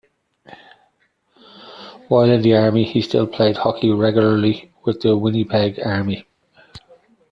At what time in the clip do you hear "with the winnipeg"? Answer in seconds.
4.83-5.79